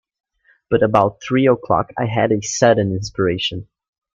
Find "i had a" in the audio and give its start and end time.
1.95-2.41